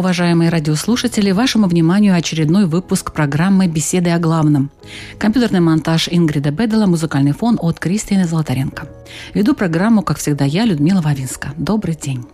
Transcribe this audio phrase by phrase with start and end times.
[0.00, 4.70] Уважаемые радиослушатели, вашему вниманию очередной выпуск программы «Беседы о главном».
[5.18, 8.88] Компьютерный монтаж Ингрида Бедела, музыкальный фон от Кристины Золотаренко.
[9.34, 11.50] Веду программу, как всегда, я, Людмила Вавинска.
[11.58, 12.24] Добрый день.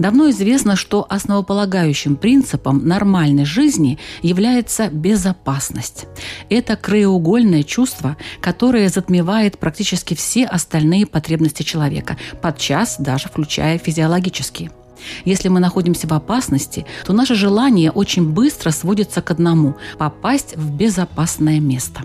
[0.00, 6.06] Давно известно, что основополагающим принципом нормальной жизни является безопасность.
[6.48, 14.70] Это краеугольное чувство, которое затмевает практически все остальные потребности человека, подчас даже включая физиологические.
[15.26, 20.74] Если мы находимся в опасности, то наше желание очень быстро сводится к одному– попасть в
[20.74, 22.04] безопасное место.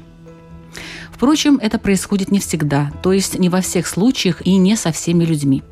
[1.13, 5.23] Впрочем, это происходит не всегда, то есть не во всех случаях и не со всеми
[5.23, 5.63] людьми.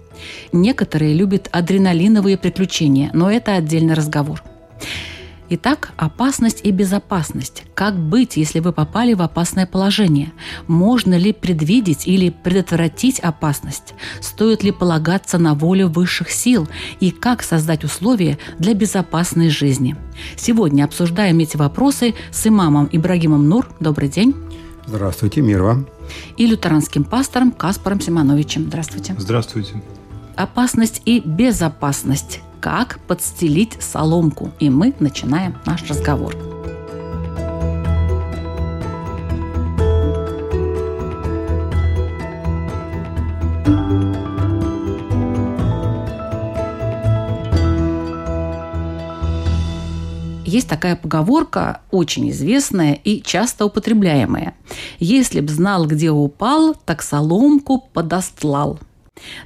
[0.52, 4.44] Некоторые любят адреналиновые приключения, но это отдельный разговор.
[5.50, 7.64] Итак, опасность и безопасность.
[7.76, 10.32] Как быть, если вы попали в опасное положение?
[10.68, 13.94] Можно ли предвидеть или предотвратить опасность?
[14.20, 16.68] Стоит ли полагаться на волю высших сил?
[17.00, 19.96] И как создать условия для безопасной жизни?
[20.38, 23.70] Сегодня обсуждаем эти вопросы с имамом Ибрагимом Нур.
[23.80, 24.34] Добрый день.
[24.88, 25.88] Здравствуйте, мир вам.
[26.36, 28.64] И лютеранским пастором Каспаром Симоновичем.
[28.64, 29.16] Здравствуйте.
[29.20, 29.76] Здравствуйте.
[30.36, 32.40] Опасность и безопасность.
[32.60, 34.52] Как подстелить соломку?
[34.60, 36.36] И мы начинаем наш разговор.
[50.46, 54.56] Есть такая поговорка, очень известная и часто употребляемая.
[55.00, 58.80] «Если б знал, где упал, так соломку подостлал».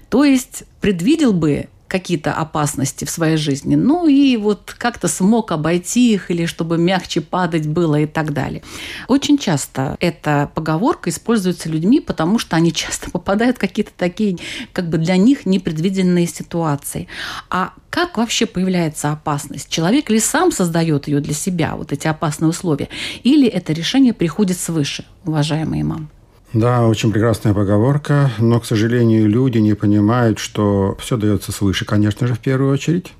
[0.10, 6.14] То есть предвидел бы какие-то опасности в своей жизни, ну и вот как-то смог обойти
[6.14, 8.62] их или чтобы мягче падать было и так далее.
[9.08, 14.38] Очень часто эта поговорка используется людьми, потому что они часто попадают в какие-то такие
[14.74, 17.08] как бы для них непредвиденные ситуации.
[17.50, 19.70] А как вообще появляется опасность?
[19.70, 22.90] Человек ли сам создает ее для себя, вот эти опасные условия,
[23.24, 26.10] или это решение приходит свыше, уважаемый имам?
[26.54, 32.26] Да, очень прекрасная поговорка, но, к сожалению, люди не понимают, что все дается свыше, конечно
[32.26, 33.14] же, в первую очередь.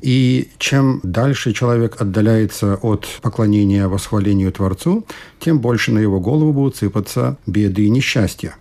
[0.00, 5.06] И чем дальше человек отдаляется от поклонения восхвалению Творцу,
[5.40, 8.56] тем больше на его голову будут сыпаться беды и несчастья.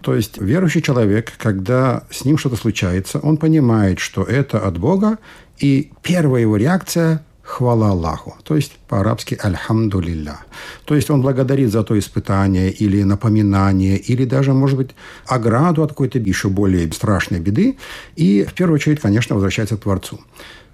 [0.00, 5.18] То есть верующий человек, когда с ним что-то случается, он понимает, что это от Бога,
[5.58, 10.38] и первая его реакция хвала Аллаху, то есть по-арабски «Альхамдулилля».
[10.86, 14.90] То есть он благодарит за то испытание или напоминание, или даже, может быть,
[15.26, 17.76] ограду от какой-то еще более страшной беды,
[18.16, 20.20] и в первую очередь, конечно, возвращается к Творцу.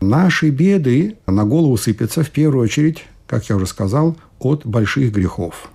[0.00, 5.70] Наши беды на голову сыпятся в первую очередь, как я уже сказал, от больших грехов.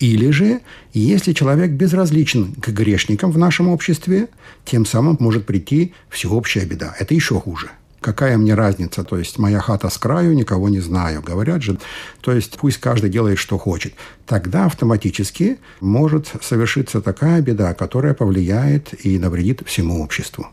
[0.00, 0.60] Или же,
[0.92, 4.28] если человек безразличен к грешникам в нашем обществе,
[4.64, 6.96] тем самым может прийти всеобщая беда.
[6.98, 7.68] Это еще хуже.
[8.00, 9.02] Какая мне разница?
[9.02, 11.20] То есть моя хата с краю, никого не знаю.
[11.20, 11.78] Говорят же,
[12.20, 13.94] то есть пусть каждый делает, что хочет.
[14.26, 20.46] Тогда автоматически может совершиться такая беда, которая повлияет и навредит всему обществу.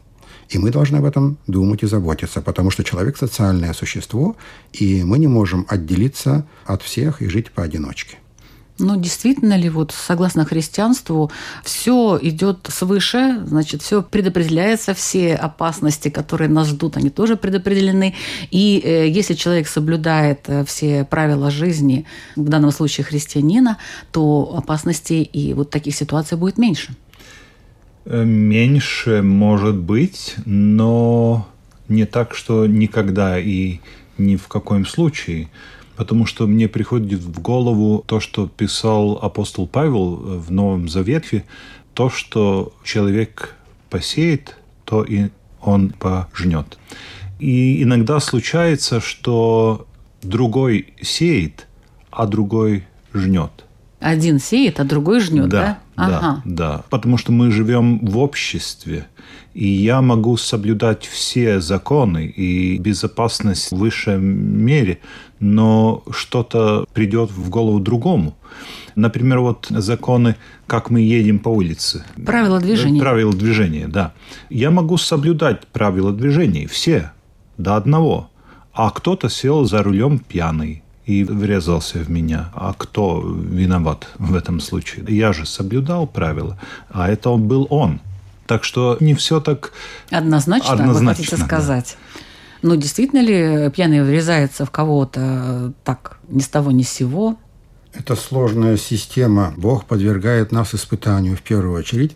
[0.50, 4.35] И мы должны об этом думать и заботиться, потому что человек– социальное существо,
[4.73, 8.17] и мы не можем отделиться от всех и жить поодиночке.
[8.78, 11.31] Ну, действительно ли, вот согласно христианству,
[11.63, 18.16] все идет свыше, значит, все предопределяется, все опасности, которые нас ждут, они тоже предопределены.
[18.52, 23.78] И э, если человек соблюдает э, все правила жизни, в данном случае христианина,
[24.12, 26.94] то опасностей и вот таких ситуаций будет меньше.
[28.05, 31.47] Меньше может быть, но
[31.88, 33.79] не так, что никогда и
[34.17, 35.49] ни в каком случае
[35.96, 41.44] потому что мне приходит в голову то, что писал апостол Павел в Новом Завете,
[41.94, 43.56] то, что человек
[43.90, 45.30] посеет, то и
[45.62, 46.78] он пожнет.
[47.40, 49.88] И иногда случается, что
[50.22, 51.68] другой сеет,
[52.12, 53.52] а другой жнет.
[54.00, 55.80] Один сеет, а другой жнет, да?
[55.96, 56.42] Да, ага.
[56.46, 56.84] да.
[56.90, 59.08] Потому что мы живем в обществе,
[59.53, 65.00] и я могу соблюдать все законы и безопасность в высшей мере,
[65.46, 68.36] но что-то придет в голову другому.
[68.96, 72.03] Например, вот законы, как мы едем по улице.
[72.26, 73.00] Правила движения.
[73.00, 74.14] Правила движения, да.
[74.50, 77.12] Я могу соблюдать правила движения, все,
[77.58, 78.30] до одного.
[78.74, 82.50] А кто-то сел за рулем пьяный и врезался в меня.
[82.56, 85.06] А кто виноват в этом случае?
[85.08, 86.58] Я же соблюдал правила,
[86.90, 88.00] а это был он.
[88.47, 89.74] Так что не все так
[90.09, 91.84] Однозначно, Однозначно, вы хотите да.
[92.55, 92.63] Сказать.
[92.63, 97.37] Ну, действительно ли пьяный врезается в кого-то э, так, ни с того, ни с сего?
[97.93, 99.53] Это сложная система.
[99.57, 102.16] Бог подвергает нас испытанию в первую очередь.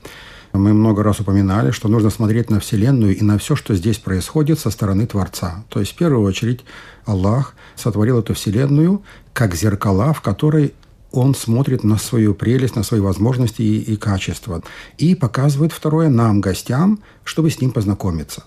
[0.51, 4.59] Мы много раз упоминали, что нужно смотреть на Вселенную и на все, что здесь происходит
[4.59, 5.63] со стороны Творца.
[5.69, 6.65] То есть, в первую очередь,
[7.05, 9.03] Аллах сотворил эту Вселенную
[9.33, 10.73] как зеркала, в которой
[11.11, 14.61] он смотрит на свою прелесть, на свои возможности и, и качества.
[14.97, 18.43] И показывает второе нам, гостям, чтобы с ним познакомиться.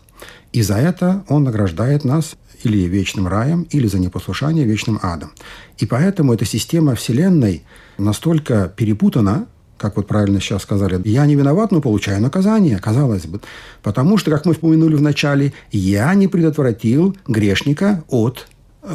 [0.53, 5.33] И за это он награждает нас или вечным раем, или за непослушание вечным адом.
[5.79, 7.65] И поэтому эта система Вселенной
[7.99, 9.47] настолько перепутана,
[9.79, 13.41] как вот правильно сейчас сказали, я не виноват, но получаю наказание, казалось бы.
[13.83, 18.47] Потому что, как мы упомянули в начале, я не предотвратил грешника от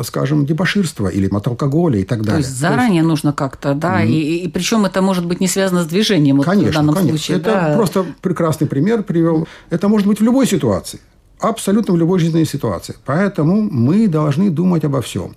[0.04, 2.44] скажем, дебоширства или от алкоголя и так далее.
[2.44, 4.10] То есть заранее нужно как-то, да, mm-hmm.
[4.10, 6.38] и, и причем это может быть не связано с движением.
[6.38, 7.18] Вот конечно, в данном конечно.
[7.18, 7.38] случае.
[7.38, 7.76] Это да.
[7.76, 9.48] просто прекрасный пример привел.
[9.70, 11.00] Это может быть в любой ситуации.
[11.40, 12.96] Абсолютно в любой жизненной ситуации.
[13.06, 15.36] Поэтому мы должны думать обо всем.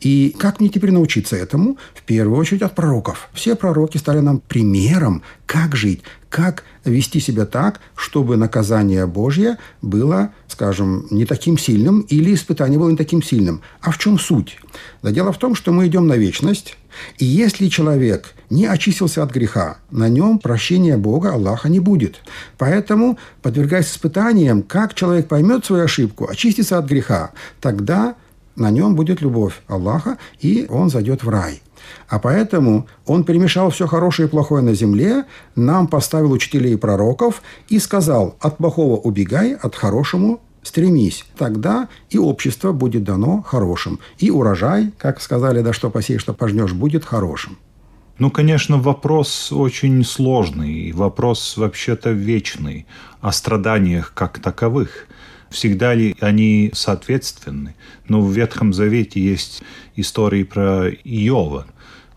[0.00, 1.76] И как мне теперь научиться этому?
[1.94, 3.28] В первую очередь от пророков.
[3.34, 10.32] Все пророки стали нам примером, как жить, как вести себя так, чтобы наказание Божье было,
[10.48, 13.60] скажем, не таким сильным или испытание было не таким сильным.
[13.82, 14.58] А в чем суть?
[15.02, 16.76] Да дело в том, что мы идем на вечность,
[17.18, 22.16] и если человек не очистился от греха, на нем прощения Бога, Аллаха не будет.
[22.58, 28.14] Поэтому, подвергаясь испытаниям, как человек поймет свою ошибку, очистится от греха, тогда
[28.56, 31.60] на нем будет любовь Аллаха, и он зайдет в рай.
[32.08, 35.24] А поэтому он перемешал все хорошее и плохое на земле,
[35.54, 41.24] нам поставил учителей и пророков и сказал, от плохого убегай, от хорошему стремись.
[41.36, 44.00] Тогда и общество будет дано хорошим.
[44.18, 47.58] И урожай, как сказали, да что посеешь, что пожнешь, будет хорошим.
[48.18, 52.86] Ну, конечно, вопрос очень сложный, вопрос вообще-то вечный
[53.20, 55.08] о страданиях как таковых.
[55.50, 57.74] Всегда ли они соответственны?
[58.08, 59.62] Но в Ветхом Завете есть
[59.96, 61.66] истории про Иова.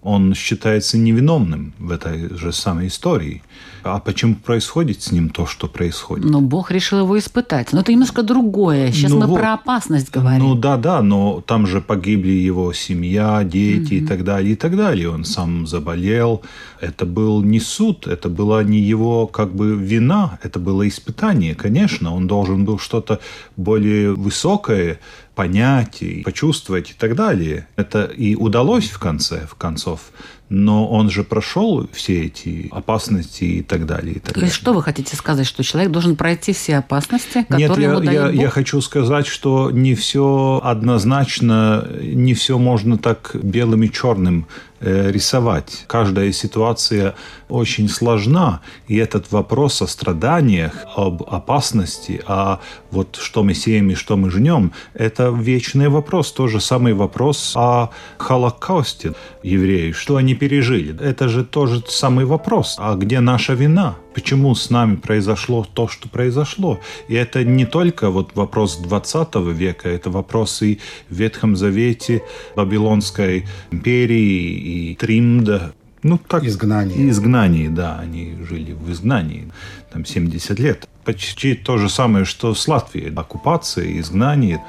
[0.02, 3.44] Он считается невиновным в этой же самой истории.
[3.84, 6.26] А почему происходит с ним то, что происходит?
[6.26, 7.74] Но Бог решил его испытать.
[7.74, 8.92] Но это немножко другое.
[8.92, 9.40] Сейчас Ну мы вот.
[9.40, 10.40] про опасность говорим.
[10.40, 14.76] Ну да, да, но там же погибли его семья, дети и так далее, и так
[14.76, 15.10] далее.
[15.10, 16.42] Он сам заболел.
[16.82, 22.14] Это был не суд, это была не его как бы вина, это было испытание, конечно.
[22.14, 23.20] Он должен был что-то
[23.56, 25.00] более высокое
[25.38, 27.68] понять и почувствовать и так далее.
[27.76, 30.12] Это и удалось в конце, в концов.
[30.50, 34.16] Но он же прошел все эти опасности и так далее.
[34.16, 34.48] И так То далее.
[34.48, 38.02] есть что вы хотите сказать, что человек должен пройти все опасности, Нет, которые я, ему
[38.02, 38.42] я, дает Бог?
[38.44, 44.48] я хочу сказать, что не все однозначно, не все можно так белым и черным
[44.80, 45.86] рисовать.
[45.88, 47.16] Каждая ситуация
[47.50, 52.60] очень сложна, и этот вопрос о страданиях, об опасности, а
[52.92, 56.32] вот что мы сеем и что мы жнем, это вечный вопрос.
[56.32, 59.14] Тот же самый вопрос о Холокосте
[59.44, 60.96] евреев, что они пережили.
[61.02, 62.76] Это же тот же самый вопрос.
[62.78, 63.96] А где наша вина?
[64.18, 66.80] Почему с нами произошло то, что произошло?
[67.08, 72.24] И это не только вот вопрос 20 века, это вопрос и в Ветхом Завете
[72.56, 75.76] Вавилонской империи и Тримда.
[76.02, 77.12] Ну, так, Изгнание.
[77.12, 79.52] Изгнание, да, они жили в изгнании,
[79.94, 80.90] там 70 лет.
[81.06, 83.14] Почти то же самое, что с Латвией.
[83.14, 84.64] Оккупация, изгнание,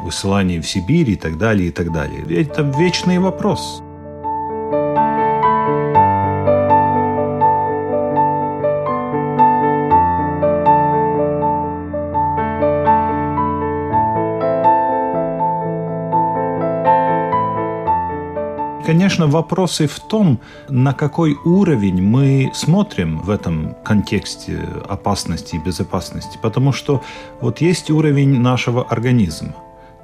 [0.00, 2.24] высылание в Сибирь и так далее, и так далее.
[2.40, 3.82] Это вечный вопрос.
[18.88, 20.40] Конечно, вопросы в том,
[20.70, 26.38] на какой уровень мы смотрим в этом контексте опасности и безопасности.
[26.40, 27.02] Потому что
[27.42, 29.54] вот есть уровень нашего организма.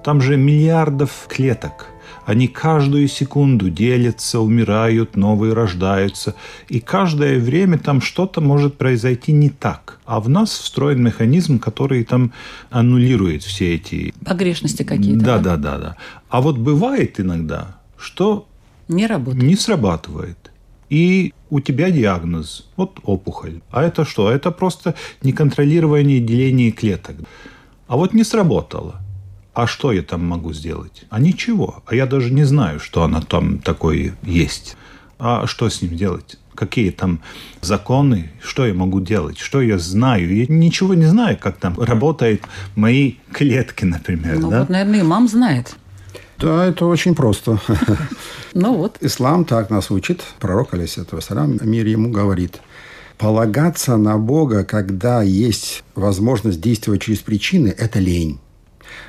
[0.05, 1.87] Там же миллиардов клеток.
[2.27, 6.35] Они каждую секунду делятся, умирают, новые рождаются.
[6.69, 9.99] И каждое время там что-то может произойти не так.
[10.05, 12.33] А в нас встроен механизм, который там
[12.69, 14.13] аннулирует все эти...
[14.27, 15.25] Погрешности какие-то.
[15.25, 15.97] Да, да, да, да.
[16.29, 18.47] А вот бывает иногда, что
[18.89, 19.45] Не работает.
[19.45, 20.51] не срабатывает.
[20.91, 23.61] И у тебя диагноз, вот опухоль.
[23.71, 24.31] А это что?
[24.31, 27.17] Это просто неконтролирование деления клеток.
[27.87, 29.01] А вот не сработало.
[29.55, 31.05] А что я там могу сделать?
[31.11, 31.83] А ничего.
[31.87, 34.77] А я даже не знаю, что она там такое есть.
[35.19, 36.39] А что с ним делать?
[36.55, 37.21] Какие там
[37.61, 38.33] законы?
[38.43, 39.39] Что я могу делать?
[39.39, 40.35] Что я знаю?
[40.35, 42.43] Я ничего не знаю, как там работают
[42.75, 44.39] мои клетки, например.
[44.39, 44.61] Ну да?
[44.61, 45.77] вот, наверное, имам знает.
[46.39, 47.59] Да, это очень просто.
[48.57, 48.99] Ну вот.
[49.01, 50.23] Ислам так нас учит.
[50.39, 52.61] Пророк, алейсалам, мир ему говорит,
[53.19, 58.39] полагаться на Бога, когда есть возможность действовать через причины, это лень.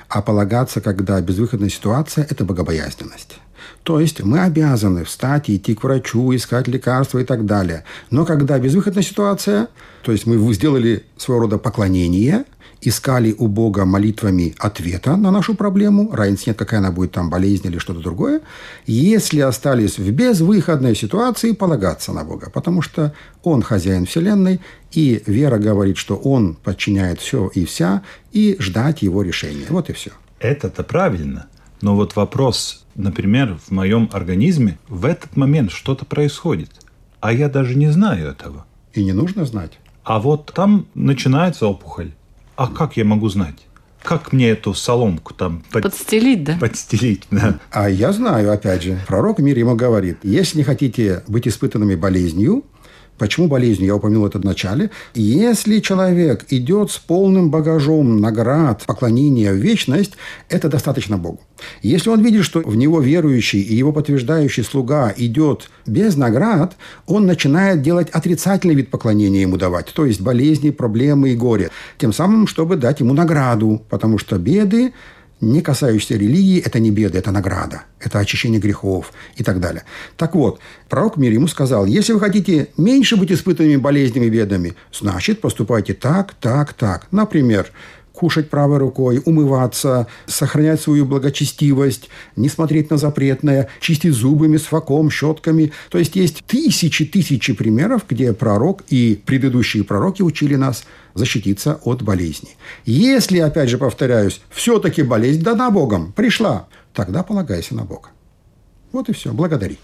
[0.10, 3.38] А полагаться, когда безвыходная ситуация, это богобоязненность.
[3.84, 7.84] То есть мы обязаны встать идти к врачу, искать лекарства и так далее.
[8.10, 9.68] Но когда безвыходная ситуация,
[10.04, 12.46] то есть мы сделали своего рода поклонение,
[12.82, 17.68] искали у Бога молитвами ответа на нашу проблему, разницы нет, какая она будет, там, болезнь
[17.68, 18.42] или что-то другое,
[18.86, 25.58] если остались в безвыходной ситуации, полагаться на Бога, потому что Он хозяин Вселенной, и вера
[25.58, 29.66] говорит, что Он подчиняет все и вся, и ждать Его решения.
[29.70, 30.12] Вот и все.
[30.40, 31.48] Это-то правильно.
[31.82, 36.72] Но вот вопрос, например, в моем организме в этот момент что-то происходит,
[37.20, 38.66] а я даже не знаю этого.
[38.94, 39.80] И не нужно знать.
[40.04, 42.12] А вот там начинается опухоль.
[42.56, 43.56] А как я могу знать?
[44.02, 46.58] Как мне эту соломку там под- Подстелить, да?
[46.60, 47.24] подстелить?
[47.32, 47.60] Да.
[47.72, 52.64] А я знаю, опять же, пророк мир ему говорит, если не хотите быть испытанными болезнью,
[53.18, 53.88] Почему болезнью?
[53.88, 54.92] Я упомянул это в начале.
[55.14, 60.14] Если человек идет с полным багажом наград, поклонения в вечность,
[60.50, 61.40] это достаточно Богу.
[61.82, 66.76] Если он видит, что в него верующий и его подтверждающий слуга идет без наград,
[67.08, 71.70] он начинает делать отрицательный вид поклонения ему давать, то есть болезни, проблемы и горе.
[71.98, 74.94] Тем самым, чтобы дать ему награду, потому что беды
[75.42, 79.84] не касающиеся религии, это не беда, это награда, это очищение грехов и так далее.
[80.18, 84.76] Так вот, пророк мир ему сказал, если вы хотите меньше быть испытанными болезнями и бедами,
[84.94, 87.08] значит, поступайте так, так, так.
[87.12, 87.72] Например,
[88.16, 95.72] кушать правой рукой, умываться, сохранять свою благочестивость, не смотреть на запретное, чистить зубы месфаком, щетками.
[95.90, 102.50] То есть есть тысячи-тысячи примеров, где пророк и предыдущие пророки учили нас защититься от болезни.
[102.86, 108.10] Если, опять же повторяюсь, все-таки болезнь дана Богом, пришла, тогда полагайся на Бога.
[108.92, 109.34] Вот и все.
[109.34, 109.78] Благодари.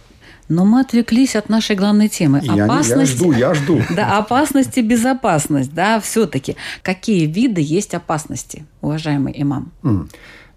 [0.51, 2.41] Но мы отвлеклись от нашей главной темы.
[2.43, 3.13] Я, не- я опасность.
[3.13, 3.81] жду, я жду.
[3.95, 6.57] Да, опасность и безопасность, да, все-таки.
[6.83, 9.71] Какие виды есть опасности, уважаемый имам?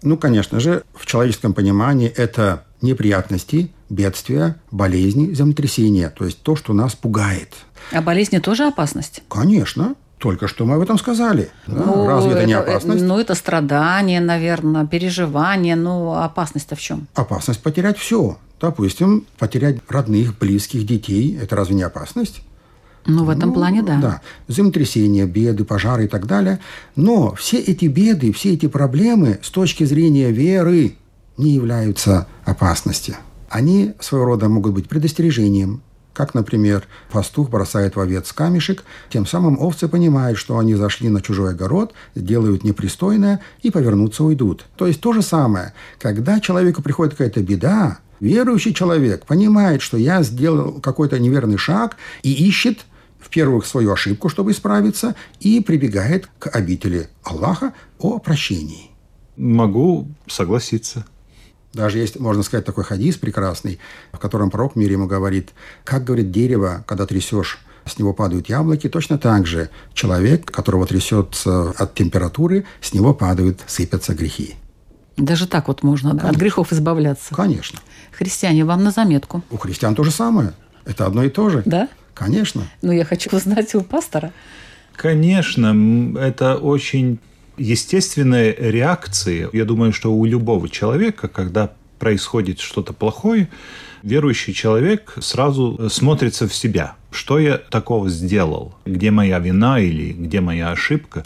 [0.01, 6.09] Ну, конечно же, в человеческом понимании это неприятности, бедствия, болезни, землетрясения.
[6.09, 7.53] То есть то, что нас пугает.
[7.93, 9.23] А болезни тоже опасность?
[9.29, 9.95] Конечно.
[10.17, 11.49] Только что мы об этом сказали.
[11.67, 11.83] Да?
[11.85, 13.03] Ну, Разве это, не э, опасность?
[13.03, 15.75] Ну, это страдание, наверное, переживание.
[15.75, 17.07] Ну, опасность-то в чем?
[17.15, 18.37] Опасность потерять все.
[18.59, 21.37] Допустим, потерять родных, близких, детей.
[21.41, 22.41] Это разве не опасность?
[23.05, 23.99] Ну, в этом плане, да.
[23.99, 24.21] Да.
[24.47, 26.59] Землетрясения, беды, пожары и так далее.
[26.95, 30.95] Но все эти беды, все эти проблемы с точки зрения веры
[31.37, 33.15] не являются опасностью.
[33.49, 35.81] Они своего рода могут быть предостережением.
[36.13, 41.21] Как, например, пастух бросает в овец камешек, тем самым овцы понимают, что они зашли на
[41.21, 44.65] чужой огород, сделают непристойное и повернутся уйдут.
[44.77, 45.73] То есть то же самое.
[45.99, 52.31] Когда человеку приходит какая-то беда, верующий человек понимает, что я сделал какой-то неверный шаг и
[52.31, 52.85] ищет
[53.19, 58.91] в первую свою ошибку, чтобы исправиться, и прибегает к обители Аллаха о прощении.
[59.35, 61.05] Могу согласиться.
[61.73, 63.79] Даже есть, можно сказать, такой хадис прекрасный,
[64.13, 65.49] в котором пророк мир ему говорит,
[65.83, 71.71] как, говорит, дерево, когда трясешь, с него падают яблоки, точно так же человек, которого трясется
[71.71, 74.55] от температуры, с него падают, сыпятся грехи.
[75.17, 77.33] Даже так вот можно да, от грехов избавляться.
[77.33, 77.79] Конечно.
[78.11, 79.43] Христиане, вам на заметку.
[79.49, 80.53] У христиан то же самое.
[80.85, 81.63] Это одно и то же.
[81.65, 81.87] Да?
[82.13, 82.63] Конечно.
[82.81, 84.31] Ну, я хочу узнать у пастора.
[84.95, 87.19] Конечно, это очень
[87.57, 89.49] естественная реакция.
[89.51, 93.49] Я думаю, что у любого человека, когда происходит что-то плохое,
[94.03, 96.95] верующий человек сразу смотрится в себя.
[97.11, 98.75] Что я такого сделал?
[98.85, 101.25] Где моя вина или где моя ошибка?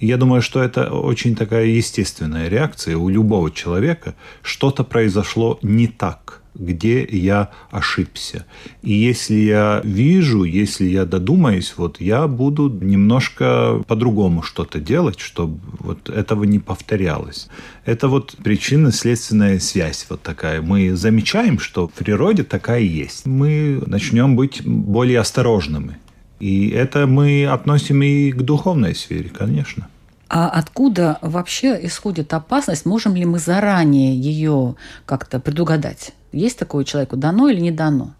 [0.00, 4.14] Я думаю, что это очень такая естественная реакция у любого человека.
[4.42, 8.46] Что-то произошло не так, где я ошибся.
[8.82, 15.58] И если я вижу, если я додумаюсь, вот я буду немножко по-другому что-то делать, чтобы
[15.80, 17.48] вот этого не повторялось.
[17.84, 20.62] Это вот причинно-следственная связь вот такая.
[20.62, 23.26] Мы замечаем, что в природе такая есть.
[23.26, 25.98] Мы начнем быть более осторожными.
[26.40, 29.88] И это мы относим и к духовной сфере, конечно.
[30.28, 32.84] А откуда вообще исходит опасность?
[32.84, 34.76] Можем ли мы заранее ее
[35.06, 36.12] как-то предугадать?
[36.32, 38.12] Есть такое человеку дано или не дано?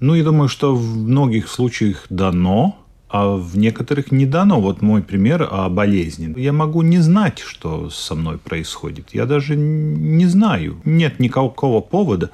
[0.00, 2.76] Ну, я думаю, что в многих случаях дано,
[3.14, 4.60] а в некоторых не дано.
[4.60, 6.34] Вот мой пример о болезни.
[6.36, 9.10] Я могу не знать, что со мной происходит.
[9.14, 10.80] Я даже не знаю.
[10.84, 12.30] Нет никакого повода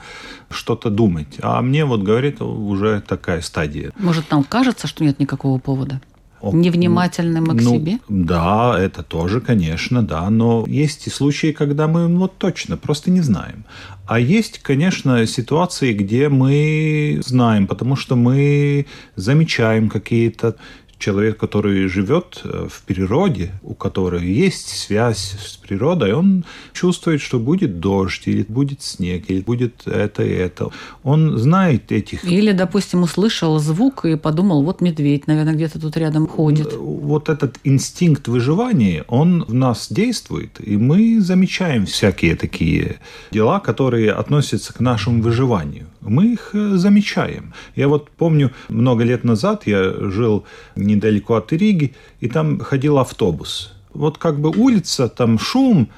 [0.49, 1.37] что-то думать.
[1.42, 3.92] А мне вот говорит уже такая стадия.
[3.99, 6.00] Может, нам кажется, что нет никакого повода?
[6.42, 7.99] Невнимательны мы к ну, себе?
[8.09, 10.30] Да, это тоже, конечно, да.
[10.30, 13.64] Но есть и случаи, когда мы вот точно просто не знаем.
[14.06, 20.56] А есть, конечно, ситуации, где мы знаем, потому что мы замечаем какие-то
[21.00, 27.38] человек, который живет э, в природе, у которого есть связь с природой, он чувствует, что
[27.38, 30.71] будет дождь, или будет снег, или будет это и это.
[31.02, 32.25] Он знает этих...
[32.25, 36.75] Или, допустим, услышал звук и подумал, вот медведь, наверное, где-то тут рядом ходит.
[36.75, 42.97] Вот этот инстинкт выживания, он в нас действует, и мы замечаем всякие такие
[43.30, 45.87] дела, которые относятся к нашему выживанию.
[46.00, 47.52] Мы их э, замечаем.
[47.76, 50.45] Я вот помню, много лет назад я жил
[50.76, 53.75] недалеко от Риги, и там ходил автобус.
[53.92, 55.88] Вот как бы улица, там шум,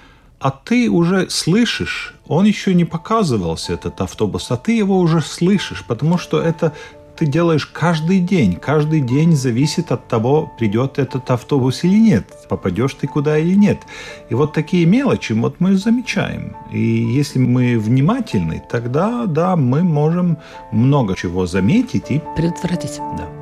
[0.40, 5.84] а ты уже слышишь, он еще не показывался, этот автобус, а ты его уже слышишь,
[5.86, 6.72] потому что это
[7.22, 8.56] ты делаешь каждый день.
[8.56, 13.78] Каждый день зависит от того, придет этот автобус или нет, попадешь ты куда или нет.
[14.28, 16.56] И вот такие мелочи вот мы замечаем.
[16.72, 20.36] И если мы внимательны, тогда, да, мы можем
[20.72, 22.98] много чего заметить и предотвратить.
[23.16, 23.41] Да.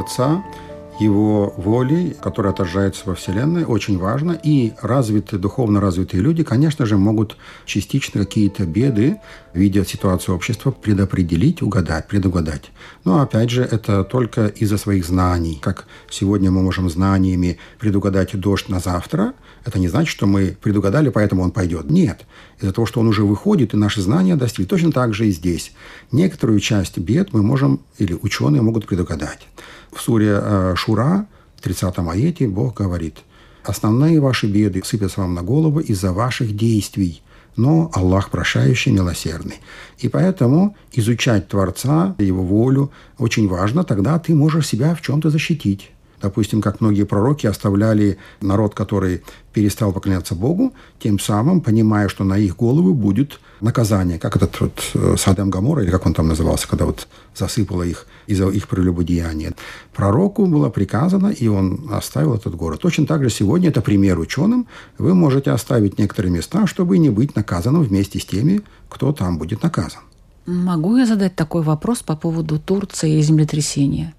[0.00, 0.42] Творца,
[0.98, 4.32] его воли, которая отражается во Вселенной, очень важно.
[4.42, 9.18] И развитые, духовно развитые люди, конечно же, могут частично какие-то беды,
[9.54, 12.70] видя ситуацию общества, предопределить, угадать, предугадать.
[13.04, 15.58] Но, опять же, это только из-за своих знаний.
[15.60, 19.32] Как сегодня мы можем знаниями предугадать дождь на завтра,
[19.64, 21.90] это не значит, что мы предугадали, поэтому он пойдет.
[21.90, 22.24] Нет.
[22.60, 24.68] Из-за того, что он уже выходит, и наши знания достигли.
[24.68, 25.72] Точно так же и здесь.
[26.12, 29.46] Некоторую часть бед мы можем, или ученые могут предугадать.
[29.92, 31.26] В суре э, Шура,
[31.56, 33.18] в 30-м аяте, Бог говорит,
[33.64, 37.22] «Основные ваши беды сыпятся вам на голову из-за ваших действий,
[37.56, 39.60] но Аллах прощающий, милосердный.
[39.98, 45.90] И поэтому изучать Творца, Его волю очень важно, тогда ты можешь себя в чем-то защитить.
[46.22, 52.38] Допустим, как многие пророки оставляли народ, который перестал поклоняться Богу, тем самым понимая, что на
[52.38, 56.68] их головы будет наказание, как этот вот э, Садам Гамора, или как он там назывался,
[56.68, 59.52] когда вот засыпало их из-за их прелюбодеяния.
[59.92, 62.80] Пророку было приказано, и он оставил этот город.
[62.80, 64.66] Точно так же сегодня, это пример ученым,
[64.98, 69.62] вы можете оставить некоторые места, чтобы не быть наказанным вместе с теми, кто там будет
[69.62, 70.00] наказан.
[70.46, 74.14] Могу я задать такой вопрос по поводу Турции и землетрясения?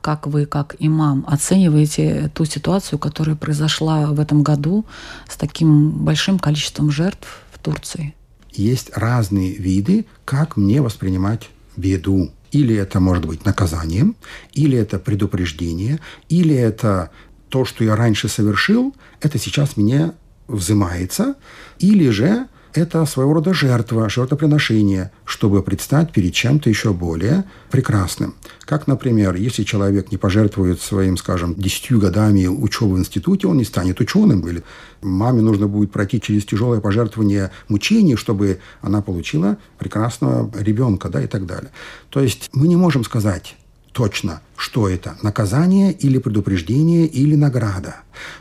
[0.00, 4.86] Как вы, как имам, оцениваете ту ситуацию, которая произошла в этом году
[5.28, 8.14] с таким большим количеством жертв в Турции?
[8.50, 12.30] Есть разные виды, как мне воспринимать беду.
[12.50, 14.16] Или это может быть наказанием,
[14.54, 17.10] или это предупреждение, или это
[17.48, 20.12] то, что я раньше совершил, это сейчас мне
[20.48, 21.34] взимается,
[21.78, 28.34] или же это своего рода жертва, жертвоприношение, чтобы предстать перед чем-то еще более прекрасным.
[28.64, 33.64] Как, например, если человек не пожертвует своим, скажем, десятью годами учебы в институте, он не
[33.64, 34.46] станет ученым.
[34.48, 34.62] Или
[35.02, 41.26] маме нужно будет пройти через тяжелое пожертвование мучений, чтобы она получила прекрасного ребенка, да, и
[41.26, 41.70] так далее.
[42.10, 43.56] То есть мы не можем сказать,
[43.92, 47.96] точно, что это– наказание или предупреждение или награда.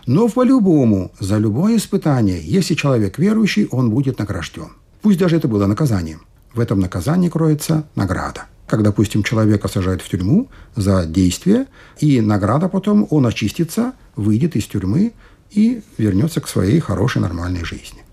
[0.10, 4.70] Но по-любому, за любое испытание, если человек верующий, он будет награжден.
[5.04, 6.22] Пусть даже это было наказанием.
[6.52, 8.46] В этом наказании кроется награда.
[8.66, 11.68] Как, допустим, человека сажают в тюрьму за действие,
[12.00, 15.14] и награда потом, он очистится, выйдет из тюрьмы
[15.52, 18.04] и вернется к своей хорошей нормальной жизни.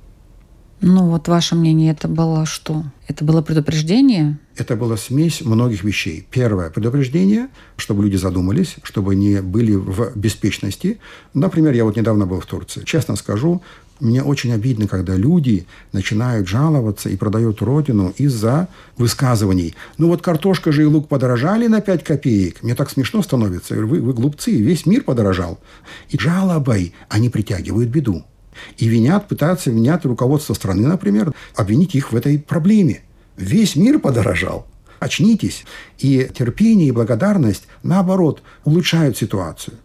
[0.80, 2.84] Ну вот ваше мнение, это было что?
[3.08, 4.38] Это было предупреждение?
[4.56, 6.26] Это была смесь многих вещей.
[6.30, 10.98] Первое– предупреждение, чтобы люди задумались, чтобы не были в беспечности.
[11.32, 12.82] Например, я вот недавно был в Турции.
[12.84, 13.62] Честно скажу,
[14.00, 19.74] мне очень обидно, когда люди начинают жаловаться и продают родину из-за высказываний.
[19.96, 22.62] Ну вот картошка же и лук подорожали на 5 копеек.
[22.62, 23.74] Мне так смешно становится.
[23.74, 25.58] Вы, вы глупцы, весь мир подорожал.
[26.10, 28.24] И жалобой они притягивают беду.
[28.78, 33.02] И винят, пытаются винять руководство страны, например, обвинить их в этой проблеме.
[33.36, 34.66] Весь мир подорожал.
[34.98, 35.64] Очнитесь.
[35.98, 39.76] И терпение и благодарность, наоборот, улучшают ситуацию.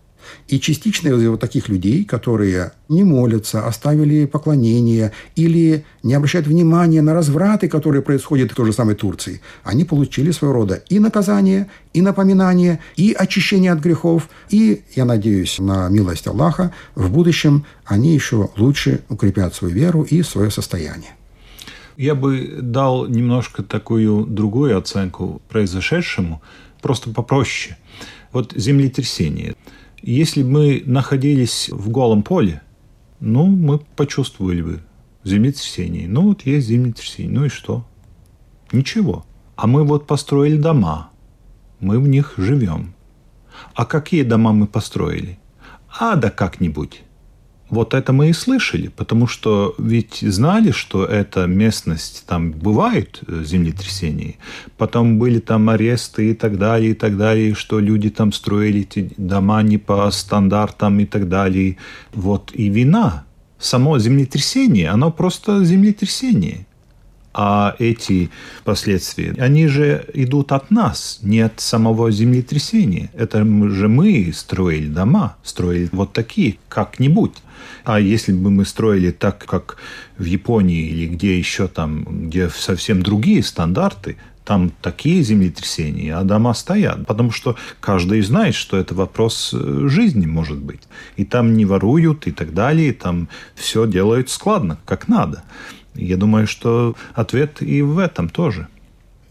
[0.47, 7.01] И частично из вот таких людей, которые не молятся, оставили поклонение или не обращают внимания
[7.01, 11.69] на развраты, которые происходят в той же самой Турции, они получили своего рода и наказание,
[11.93, 18.13] и напоминание, и очищение от грехов, и, я надеюсь, на милость Аллаха, в будущем они
[18.13, 21.11] еще лучше укрепят свою веру и свое состояние.
[21.97, 26.41] Я бы дал немножко такую другую оценку произошедшему,
[26.81, 27.77] просто попроще.
[28.31, 29.55] Вот землетрясение.
[30.01, 32.61] Если бы мы находились в голом поле,
[33.19, 34.79] ну, мы почувствовали бы
[35.23, 36.07] землетрясение.
[36.07, 37.31] Ну, вот есть землетрясение.
[37.31, 37.85] Ну и что?
[38.71, 39.25] Ничего.
[39.55, 41.11] А мы вот построили дома.
[41.79, 42.93] Мы в них живем.
[43.75, 45.37] А какие дома мы построили?
[45.99, 47.03] А да как-нибудь.
[47.71, 53.43] Вот это мы и слышали, потому что ведь знали, что эта местность, там бывают э,
[53.45, 54.35] землетрясения,
[54.77, 59.13] потом были там аресты и так далее, и так далее, что люди там строили эти
[59.15, 61.77] дома не по стандартам и так далее.
[62.13, 63.23] Вот и вина.
[63.57, 66.65] Само землетрясение, оно просто землетрясение.
[67.33, 68.29] А эти
[68.65, 73.09] последствия, они же идут от нас, не от самого землетрясения.
[73.13, 77.33] Это же мы строили дома, строили вот такие, как-нибудь.
[77.85, 79.77] А если бы мы строили так, как
[80.17, 86.53] в Японии или где еще там, где совсем другие стандарты, там такие землетрясения, а дома
[86.53, 87.05] стоят.
[87.05, 90.81] Потому что каждый знает, что это вопрос э, жизни может быть.
[91.15, 95.43] И там не воруют и так далее, и там все делают складно, как надо.
[95.95, 98.67] Я думаю, что ответ и в этом тоже.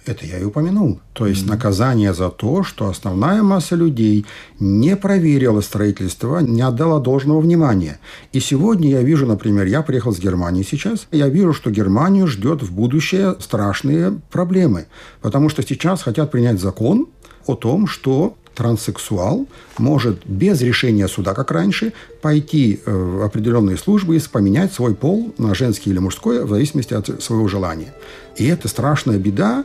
[0.06, 1.00] Это я и упомянул.
[1.12, 1.50] То есть mm-hmm.
[1.50, 4.24] наказание за то, что основная масса людей
[4.58, 8.00] не проверила строительство, не отдала должного внимания.
[8.32, 12.62] И сегодня я вижу, например, я приехал с Германии сейчас, я вижу, что Германию ждет
[12.62, 14.86] в будущее страшные проблемы.
[15.20, 17.08] Потому что сейчас хотят принять закон
[17.46, 19.46] о том, что транссексуал
[19.78, 25.32] может без решения суда, как раньше, пойти э, в определенные службы и поменять свой пол
[25.38, 27.94] на женский или мужской в зависимости от своего желания.
[28.36, 29.64] И это страшная беда,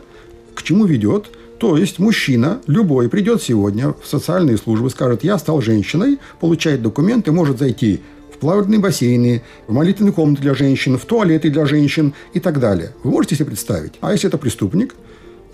[0.54, 1.30] к чему ведет?
[1.58, 7.32] То есть мужчина, любой, придет сегодня в социальные службы, скажет, я стал женщиной, получает документы,
[7.32, 8.00] может зайти
[8.34, 12.92] в плавательные бассейны, в молитвенные комнаты для женщин, в туалеты для женщин и так далее.
[13.02, 13.94] Вы можете себе представить?
[14.00, 14.94] А если это преступник,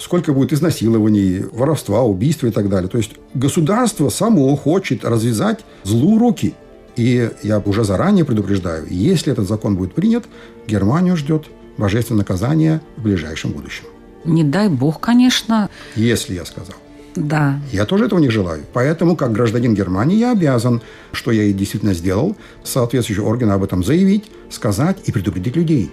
[0.03, 2.89] сколько будет изнасилований, воровства, убийства и так далее.
[2.89, 6.55] То есть государство само хочет развязать злу руки.
[6.97, 10.25] И я уже заранее предупреждаю, если этот закон будет принят,
[10.67, 11.47] Германию ждет
[11.79, 13.85] божественное наказание в ближайшем будущем.
[14.25, 15.71] Не дай бог, конечно.
[15.97, 16.77] Если я сказал.
[17.15, 17.61] Да.
[17.73, 18.65] Я тоже этого не желаю.
[18.73, 23.85] Поэтому, как гражданин Германии, я обязан, что я и действительно сделал, соответствующие органы об этом
[23.85, 25.91] заявить, сказать и предупредить людей.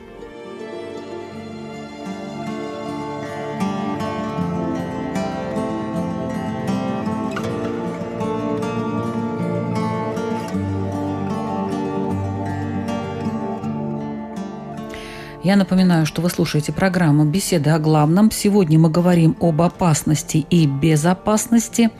[15.41, 18.29] Я напоминаю, что вы слушаете программу «Беседы о главном».
[18.29, 21.91] Сегодня мы говорим об опасности и безопасности.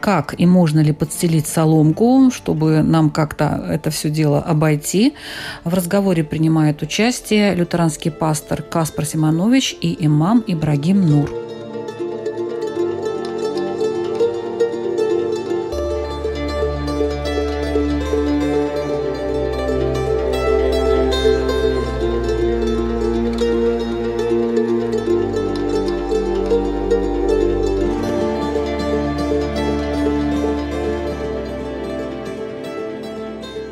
[0.00, 5.14] Как и можно ли подстелить соломку, чтобы нам как-то это все дело обойти.
[5.64, 11.43] В разговоре принимают участие лютеранский пастор Каспар Симонович и имам Ибрагим Нур.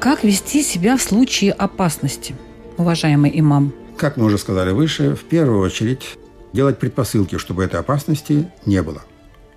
[0.02, 2.34] Как вести себя в случае опасности,
[2.76, 3.72] уважаемый имам?
[3.96, 6.18] Как мы уже сказали выше, в первую очередь
[6.52, 9.02] делать предпосылки, чтобы этой опасности не было.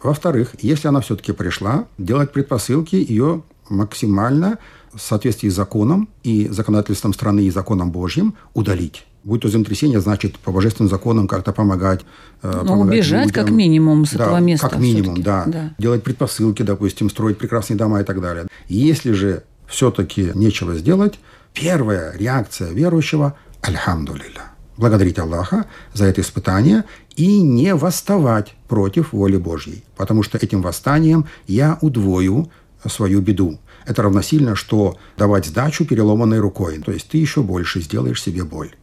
[0.03, 4.59] Во-вторых, если она все-таки пришла, делать предпосылки ее максимально
[4.93, 9.07] в соответствии с законом и законодательством страны и законом Божьим удалить.
[9.23, 12.01] Будь то землетрясение, значит, по божественным законам как-то помогать.
[12.43, 13.45] Э, ну, помогать убежать людям.
[13.45, 14.69] как минимум с да, этого места.
[14.69, 15.45] Как минимум, да.
[15.47, 15.73] да.
[15.79, 18.45] Делать предпосылки, допустим, строить прекрасные дома и так далее.
[18.67, 21.19] Если же все-таки нечего сделать,
[21.53, 26.83] первая реакция верующего– «Альхамдулилля» благодарить Аллаха за это испытание
[27.15, 29.83] и не восставать против воли Божьей.
[29.95, 32.51] Потому что этим восстанием я удвою
[32.85, 33.59] свою беду.
[33.85, 36.79] Это равносильно, что давать сдачу переломанной рукой.
[36.79, 38.75] То есть ты еще больше сделаешь себе боль.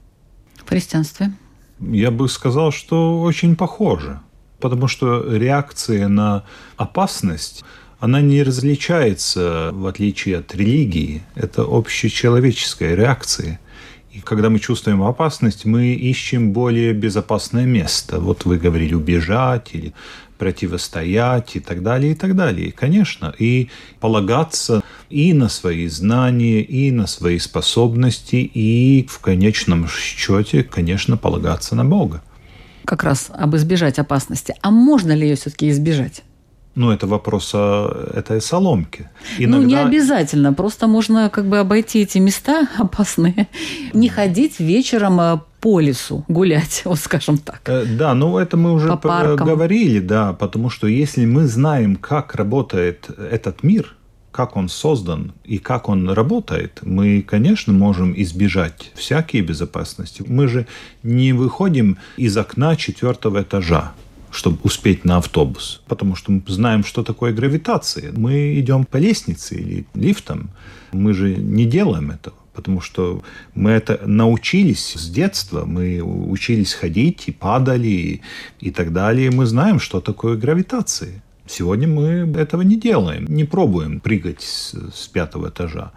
[0.65, 1.33] В христианстве?
[1.81, 4.21] Я бы сказал, что очень похоже.
[4.61, 6.45] Потому что реакция на
[6.77, 7.65] опасность
[8.03, 11.23] она не различается, в отличие от религии.
[11.37, 13.61] Это общечеловеческая реакция.
[14.11, 18.19] И когда мы чувствуем опасность, мы ищем более безопасное место.
[18.19, 19.95] Вот вы говорили убежать или
[20.37, 22.73] противостоять и так далее, и так далее.
[22.73, 23.33] Конечно.
[23.39, 31.17] И полагаться и на свои знания, и на свои способности, и в конечном счете, конечно,
[31.17, 32.21] полагаться на Бога.
[32.85, 34.57] Как раз об избежать опасности.
[34.61, 36.25] А можно ли ее все-таки избежать?
[36.75, 39.11] Ну, это вопрос о этой соломке.
[39.39, 39.59] Иногда...
[39.59, 40.55] Ну, не обязательно.
[40.55, 43.49] Просто можно как бы обойти эти места опасные.
[43.93, 47.61] Не ходить вечером э, по лесу гулять, вот скажем так.
[47.67, 53.11] Э, да, ну это мы уже говорили, да, потому что если мы знаем, как работает
[53.19, 53.95] этот мир,
[54.31, 60.25] как он создан и как он работает, мы, конечно, можем избежать всякие безопасности.
[60.27, 60.67] Мы же
[61.03, 63.93] не выходим из окна четвертого этажа
[64.33, 68.13] чтобы успеть на автобус, потому что мы знаем, что такое гравитация.
[68.17, 70.51] Мы идем по лестнице или лифтом,
[70.93, 73.23] мы же не делаем этого потому что
[73.55, 78.23] мы это научились с детства, мы учились ходить и падали и,
[78.61, 79.31] и так далее.
[79.31, 81.23] Мы знаем, что такое гравитация.
[81.47, 85.91] Сегодня мы этого не делаем, не пробуем прыгать с, с пятого этажа.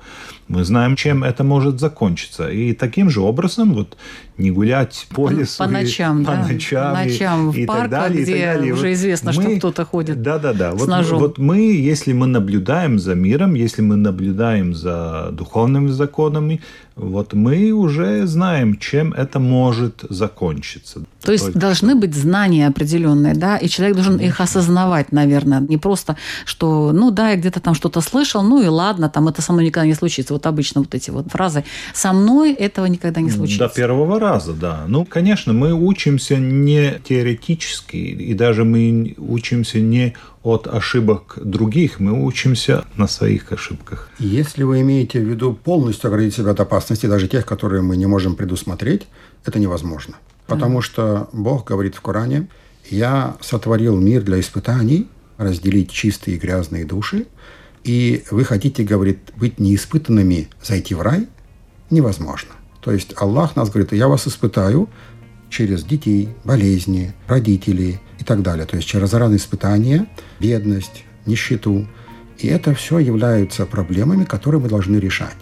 [0.47, 2.49] Мы знаем, чем это может закончиться.
[2.49, 3.95] И таким же образом вот
[4.37, 5.63] не гулять по лесу.
[5.63, 6.31] По ночам, и, да.
[6.31, 6.95] По ночам.
[6.95, 8.73] По ночам и, в парках, далее, где и так далее.
[8.73, 10.73] уже известно, мы, что кто-то ходит Да-да-да.
[10.73, 11.19] вот, ножом.
[11.19, 16.61] Вот мы, если мы наблюдаем за миром, если мы наблюдаем за духовными законами,
[16.95, 21.01] вот мы уже знаем, чем это может закончиться.
[21.21, 21.99] То есть Только должны что.
[21.99, 24.33] быть знания определенные, да, и человек должен Конечно.
[24.33, 28.67] их осознавать, наверное, не просто, что, ну да, я где-то там что-то слышал, ну и
[28.67, 30.33] ладно, там это со мной никогда не случится.
[30.33, 33.67] Вот обычно вот эти вот фразы «со мной этого никогда не случится».
[33.67, 34.85] До первого раза, да.
[34.87, 42.23] Ну, конечно, мы учимся не теоретически, и даже мы учимся не от ошибок других, мы
[42.23, 44.09] учимся на своих ошибках.
[44.19, 48.05] Если вы имеете в виду полностью оградить себя от опасности, даже тех, которые мы не
[48.05, 49.07] можем предусмотреть,
[49.43, 50.15] это невозможно.
[50.45, 52.47] Потому что Бог говорит в Коране,
[52.91, 57.25] «Я сотворил мир для испытаний, разделить чистые и грязные души,
[57.83, 61.27] и вы хотите, говорит, быть неиспытанными, зайти в рай?
[61.89, 62.51] Невозможно.
[62.81, 64.89] То есть Аллах нас говорит, я вас испытаю
[65.49, 68.65] через детей, болезни, родителей и так далее.
[68.65, 70.07] То есть через разные испытания,
[70.39, 71.87] бедность, нищету.
[72.37, 75.37] И это все являются проблемами, которые мы должны решать.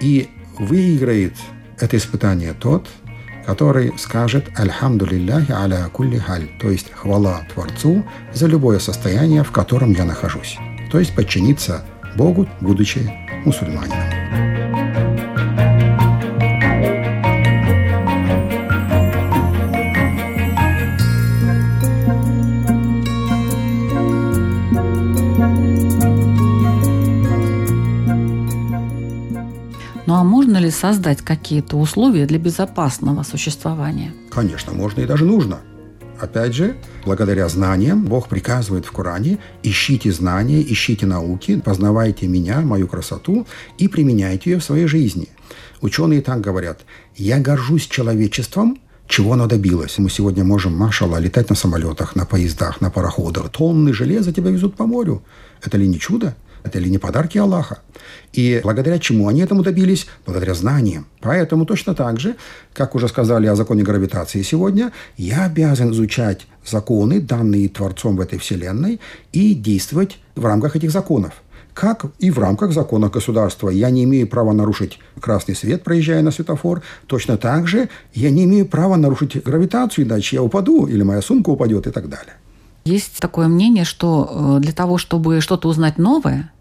[0.00, 1.34] И выиграет
[1.78, 2.88] это испытание тот,
[3.46, 9.52] который скажет «Альхамду лилляхи аля кулли халь», то есть «Хвала Творцу за любое состояние, в
[9.52, 10.58] котором я нахожусь»,
[10.90, 11.84] то есть подчиниться
[12.16, 13.08] Богу, будучи
[13.44, 14.45] мусульманином.
[30.26, 34.12] Можно ли создать какие-то условия для безопасного существования?
[34.30, 35.60] Конечно, можно и даже нужно.
[36.20, 42.88] Опять же, благодаря знаниям Бог приказывает в Коране «Ищите знания, ищите науки, познавайте меня, мою
[42.88, 43.46] красоту
[43.78, 45.28] и применяйте ее в своей жизни».
[45.82, 46.80] Ученые так говорят
[47.16, 49.98] «Я горжусь человечеством, чего оно добилось.
[49.98, 53.50] Мы сегодня можем, машалла, летать на самолетах, на поездах, на пароходах.
[53.50, 55.22] Тонны железа тебя везут по морю.
[55.62, 56.34] Это ли не чудо?
[56.66, 57.78] Это ли не подарки Аллаха?
[58.32, 60.08] И благодаря чему они этому добились?
[60.24, 61.06] Благодаря знаниям.
[61.20, 62.34] Поэтому точно так же,
[62.74, 68.40] как уже сказали о законе гравитации сегодня, я обязан изучать законы, данные Творцом в этой
[68.40, 69.00] Вселенной,
[69.32, 71.34] и действовать в рамках этих законов
[71.72, 73.68] как и в рамках закона государства.
[73.68, 76.80] Я не имею права нарушить красный свет, проезжая на светофор.
[77.06, 81.50] Точно так же я не имею права нарушить гравитацию, иначе я упаду, или моя сумка
[81.50, 82.32] упадет и так далее.
[82.86, 86.52] Есть такое мнение, что э, для того, чтобы что-то узнать новое,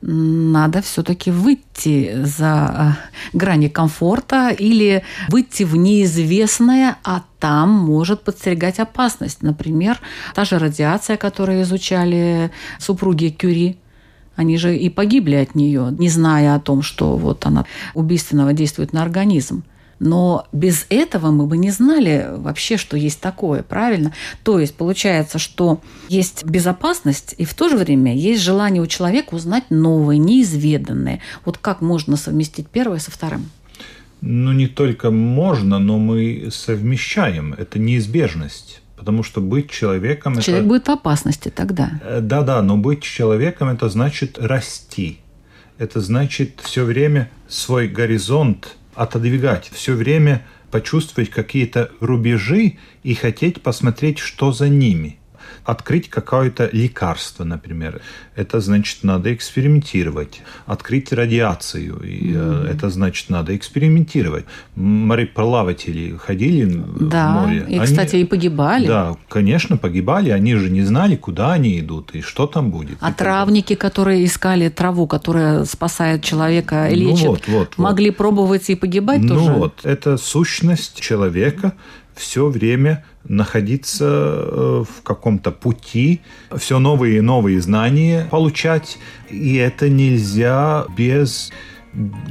[0.00, 2.96] надо все-таки выйти за
[3.32, 9.42] э, грани комфорта или выйти в неизвестное, а там может подстерегать опасность.
[9.42, 9.98] Например,
[10.34, 13.78] та же радиация, которую изучали супруги Кюри,
[14.36, 18.92] они же и погибли от нее, не зная о том, что вот она убийственно действует
[18.92, 19.64] на организм.
[20.00, 24.12] Но без этого мы бы не знали вообще, что есть такое, правильно?
[24.44, 29.34] То есть получается, что есть безопасность, и в то же время есть желание у человека
[29.34, 31.20] узнать новое, неизведанное.
[31.44, 33.50] Вот как можно совместить первое со вторым?
[34.20, 37.54] Ну, не только можно, но мы совмещаем.
[37.54, 38.82] Это неизбежность.
[38.96, 40.40] Потому что быть человеком...
[40.40, 40.68] Человек это...
[40.68, 42.00] будет в опасности тогда.
[42.02, 45.20] Э, да-да, но быть человеком– это значит расти.
[45.78, 54.18] Это значит все время свой горизонт отодвигать, все время почувствовать какие-то рубежи и хотеть посмотреть,
[54.18, 55.17] что за ними.
[55.64, 58.00] Открыть какое-то лекарство, например,
[58.36, 60.40] это значит надо экспериментировать.
[60.66, 62.68] Открыть радиацию, и, mm-hmm.
[62.68, 64.44] это значит надо экспериментировать.
[64.76, 67.66] Мореплаватели ходили да, в море.
[67.68, 68.86] и, они, кстати, и погибали.
[68.86, 70.30] Да, конечно, погибали.
[70.30, 72.98] Они же не знали, куда они идут и что там будет.
[73.00, 78.16] А травники, которые искали траву, которая спасает человека, лечит, ну, вот, вот, могли вот.
[78.16, 79.50] пробовать и погибать ну тоже?
[79.50, 81.72] Ну вот, это сущность человека
[82.18, 86.20] все время находиться э, в каком-то пути,
[86.56, 88.98] все новые и новые знания получать,
[89.30, 91.50] и это нельзя без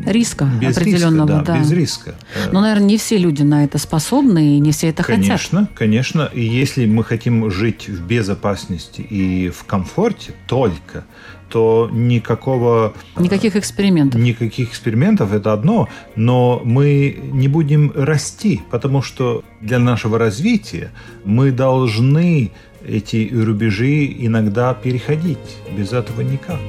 [0.05, 1.59] риска без определенного, риска, да, да.
[1.59, 2.15] без риска.
[2.51, 5.49] Но, наверное, не все люди на это способны и не все это конечно, хотят.
[5.49, 6.29] Конечно, конечно.
[6.33, 11.05] И если мы хотим жить в безопасности и в комфорте только,
[11.49, 12.93] то никакого...
[13.17, 14.19] Никаких экспериментов.
[14.21, 20.91] Никаких экспериментов, это одно, но мы не будем расти, потому что для нашего развития
[21.25, 22.51] мы должны
[22.87, 25.37] эти рубежи иногда переходить.
[25.75, 26.59] Без этого никак.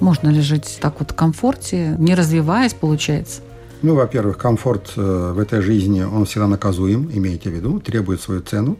[0.00, 3.42] Можно ли жить так вот в комфорте, не развиваясь, получается?
[3.82, 8.42] Ну, во-первых, комфорт э, в этой жизни, он всегда наказуем, имейте в виду, требует свою
[8.42, 8.78] цену,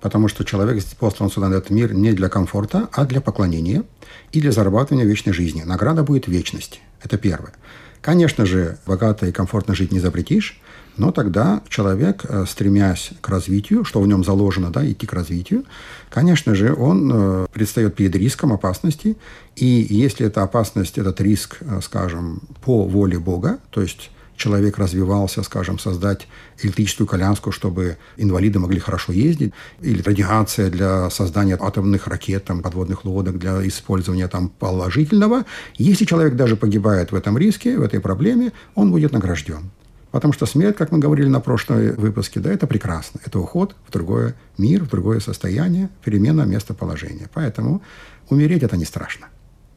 [0.00, 3.84] потому что человек послан сюда на этот мир не для комфорта, а для поклонения
[4.32, 5.62] и для зарабатывания вечной жизни.
[5.62, 6.80] Награда будет вечность.
[7.02, 7.52] Это первое.
[8.00, 10.58] Конечно же, богато и комфортно жить не запретишь,
[10.96, 15.64] но тогда человек, э, стремясь к развитию, что в нем заложено, да, идти к развитию,
[16.08, 19.18] конечно же, он э, предстает перед риском опасности.
[19.54, 25.78] И если эта опасность, этот риск, скажем, по воле Бога, то есть человек развивался, скажем,
[25.78, 26.26] создать
[26.62, 33.04] электрическую коляску, чтобы инвалиды могли хорошо ездить, или радиация для создания атомных ракет, там, подводных
[33.04, 35.44] лодок, для использования там, положительного.
[35.76, 39.70] Если человек даже погибает в этом риске, в этой проблеме, он будет награжден.
[40.10, 43.20] Потому что смерть, как мы говорили на прошлом выпуске, да, это прекрасно.
[43.24, 47.28] Это уход в другой мир, в другое состояние, перемена местоположения.
[47.32, 47.82] Поэтому
[48.28, 49.26] умереть это не страшно.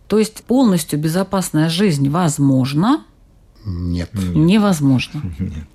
[0.08, 3.06] То есть полностью безопасная жизнь возможна,
[3.66, 4.10] нет.
[4.14, 5.22] Невозможно.
[5.40, 5.68] Нет.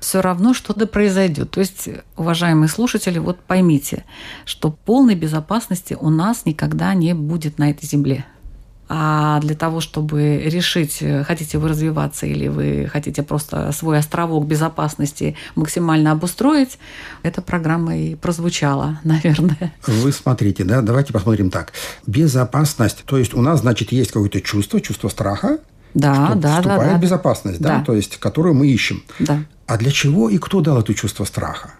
[0.00, 1.50] Все равно что-то произойдет.
[1.50, 4.04] То есть, уважаемые слушатели, вот поймите,
[4.44, 8.26] что полной безопасности у нас никогда не будет на этой земле.
[8.88, 15.36] А для того, чтобы решить, хотите вы развиваться или вы хотите просто свой островок безопасности
[15.56, 16.78] максимально обустроить,
[17.24, 19.74] эта программа и прозвучала, наверное.
[19.88, 21.72] Вы смотрите, да, давайте посмотрим так.
[22.06, 25.58] Безопасность, то есть у нас, значит, есть какое-то чувство, чувство страха,
[25.96, 27.78] да, что да, вступает да, безопасность, да?
[27.78, 27.84] Да.
[27.84, 29.02] то есть которую мы ищем.
[29.18, 29.40] Да.
[29.66, 31.70] А для чего и кто дал это чувство страха?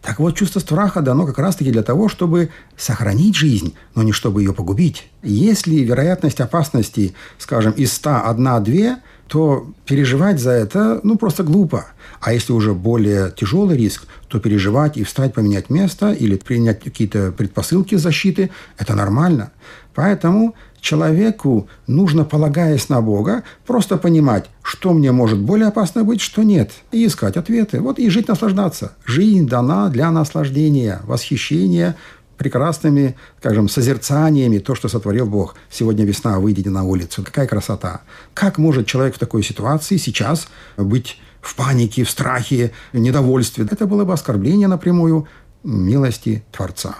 [0.00, 4.42] Так вот, чувство страха дано как раз-таки для того, чтобы сохранить жизнь, но не чтобы
[4.42, 5.08] ее погубить.
[5.22, 11.86] Если вероятность опасности, скажем, из 100 одна-две, то переживать за это, ну, просто глупо.
[12.20, 17.32] А если уже более тяжелый риск, то переживать и встать, поменять место или принять какие-то
[17.32, 19.50] предпосылки защиты– это нормально.
[19.94, 26.42] Поэтому человеку нужно, полагаясь на Бога, просто понимать, что мне может более опасно быть, что
[26.42, 27.80] нет, и искать ответы.
[27.80, 28.92] Вот и жить, наслаждаться.
[29.04, 31.96] Жизнь дана для наслаждения, восхищения
[32.38, 35.56] прекрасными, скажем, созерцаниями то, что сотворил Бог.
[35.70, 37.22] Сегодня весна, выйдите на улицу.
[37.24, 38.02] Какая красота.
[38.32, 43.66] Как может человек в такой ситуации сейчас быть в панике, в страхе, в недовольстве?
[43.70, 45.26] Это было бы оскорбление напрямую
[45.64, 46.94] милости Творца.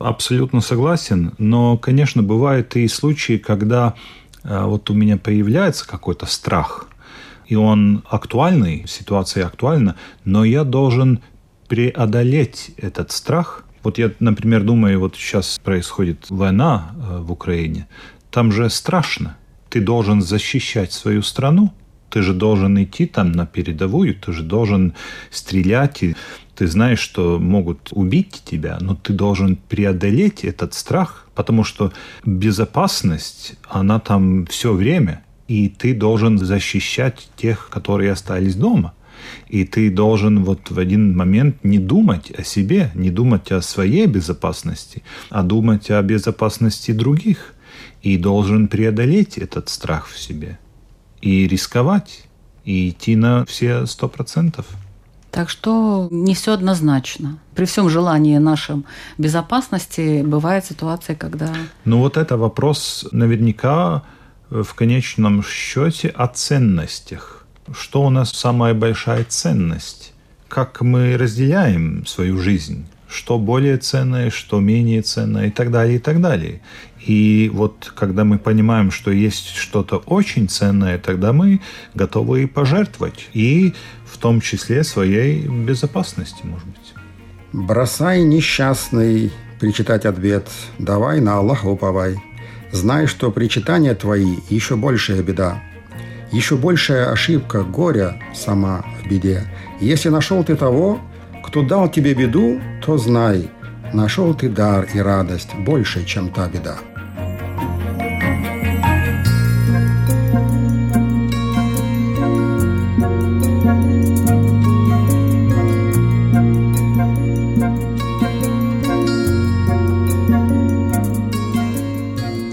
[0.00, 3.94] Абсолютно согласен, но, конечно, бывают и случаи, когда
[4.42, 6.88] э, вот у меня появляется какой-то страх,
[7.46, 11.20] и он актуальный, ситуация актуальна, но я должен
[11.68, 13.64] преодолеть этот страх.
[13.82, 17.86] Вот я, например, думаю, вот сейчас происходит война э, в Украине,
[18.30, 19.36] там же страшно.
[19.68, 21.74] Ты должен защищать свою страну,
[22.08, 24.94] ты же должен идти там на передовую, ты же должен
[25.30, 26.16] стрелять, и
[26.60, 31.90] ты знаешь, что могут убить тебя, но ты должен преодолеть этот страх, потому что
[32.26, 38.92] безопасность, она там все время, и ты должен защищать тех, которые остались дома.
[39.48, 44.06] И ты должен вот в один момент не думать о себе, не думать о своей
[44.06, 47.54] безопасности, а думать о безопасности других.
[48.02, 50.58] И должен преодолеть этот страх в себе.
[51.22, 52.28] И рисковать,
[52.66, 54.66] и идти на все сто процентов.
[55.30, 57.38] Так что не все однозначно.
[57.54, 58.84] При всем желании нашем
[59.18, 61.52] безопасности бывает ситуация, когда...
[61.84, 64.02] Ну вот это вопрос наверняка
[64.50, 67.46] в конечном счете о ценностях.
[67.72, 70.12] Что у нас самая большая ценность?
[70.48, 72.86] Как мы разделяем свою жизнь?
[73.06, 76.60] Что более ценное, что менее ценное и так далее, и так далее.
[77.06, 81.60] И вот когда мы понимаем, что есть что-то очень ценное, тогда мы
[81.94, 83.28] готовы и пожертвовать.
[83.32, 83.74] И
[84.10, 86.94] в том числе своей безопасности, может быть.
[87.52, 90.48] Бросай, несчастный, причитать ответ,
[90.78, 92.16] давай на Аллаха уповай.
[92.72, 95.62] Знай, что причитания твои еще большая беда.
[96.32, 99.42] Еще большая ошибка горя сама в беде.
[99.80, 101.00] Если нашел ты того,
[101.44, 103.50] кто дал тебе беду, то знай,
[103.92, 106.78] нашел ты дар и радость больше, чем та беда.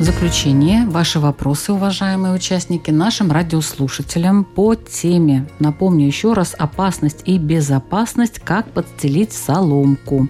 [0.07, 5.49] Заключение ваши вопросы, уважаемые участники, нашим радиослушателям по теме.
[5.59, 10.29] Напомню еще раз, опасность и безопасность, как подстелить соломку.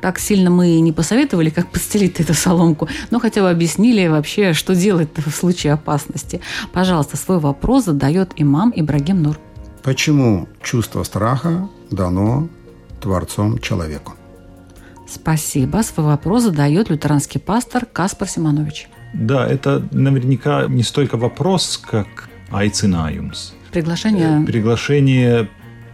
[0.00, 4.76] Так сильно мы не посоветовали, как подстелить эту соломку, но хотя бы объяснили вообще, что
[4.76, 6.40] делать в случае опасности.
[6.72, 9.40] Пожалуйста, свой вопрос задает имам Ибрагим Нур.
[9.82, 12.46] Почему чувство страха дано
[13.00, 14.14] Творцом человеку?
[15.06, 15.82] Спасибо.
[15.82, 18.88] Свой вопрос задает лютеранский пастор Каспар Симонович.
[19.12, 23.52] Да, это наверняка не столько вопрос, как айцинаюмс.
[23.72, 25.48] Приглашение Приглашение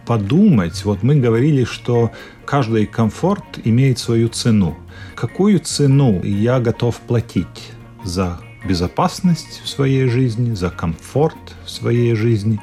[0.05, 0.83] подумать.
[0.85, 2.11] Вот мы говорили, что
[2.45, 4.77] каждый комфорт имеет свою цену.
[5.15, 7.71] Какую цену я готов платить
[8.03, 12.59] за безопасность в своей жизни, за комфорт в своей жизни?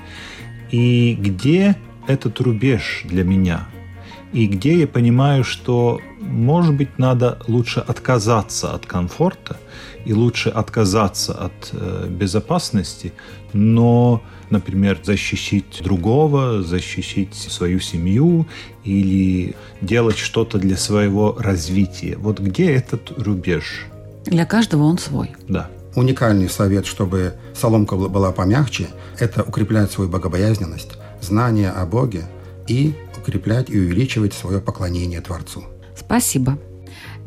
[0.70, 1.76] И где
[2.06, 3.68] этот рубеж для меня?
[4.32, 9.56] И где я понимаю, что, может быть, надо лучше отказаться от комфорта
[10.04, 13.12] и лучше отказаться от э, безопасности,
[13.52, 18.46] но, например, защищить другого, защищить свою семью
[18.84, 22.16] или делать что-то для своего развития.
[22.18, 23.86] Вот где этот рубеж?
[24.26, 25.30] для каждого он свой.
[25.48, 25.70] Да.
[25.94, 32.24] Уникальный совет, чтобы соломка была- была помягче, это укреплять свою богобоязненность, знание о Боге
[32.66, 35.64] и укреплять и увеличивать свое поклонение Творцу.
[35.98, 36.58] Спасибо.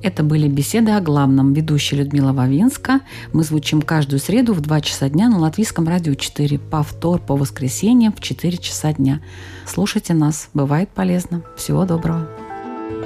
[0.02, 1.54] Это были беседы о главном.
[1.54, 3.02] Ведущая Людмила Вавинска.
[3.34, 6.58] Мы звучим каждую среду в 2 часа дня на Латвийском радио 4.
[6.58, 9.22] Повтор по воскресеньям в 4 часа дня.
[9.68, 10.50] Слушайте нас.
[10.56, 11.44] Бывает полезно.
[11.56, 12.28] Всего доброго.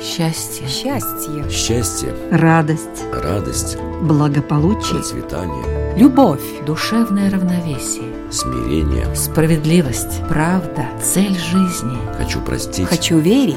[0.02, 0.68] Счастье.
[0.68, 1.50] Счастье.
[1.50, 3.04] Счастье, Радость.
[3.14, 4.96] радость, Благополучие.
[4.96, 6.42] процветание, Любовь.
[6.66, 8.04] Душевное равновесие.
[8.32, 9.14] смирение.
[9.16, 10.22] Справедливость.
[10.28, 10.86] Правда.
[11.02, 11.98] Цель жизни.
[12.18, 13.56] Хочу простить, Хочу верить.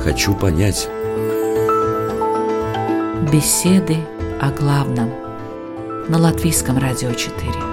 [0.00, 0.88] хочу понять.
[3.22, 3.96] Беседы
[4.40, 5.10] о главном.
[6.08, 7.67] На Латвийском радио 4.